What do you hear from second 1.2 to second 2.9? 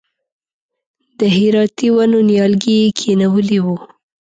هراتي ونو نیالګي یې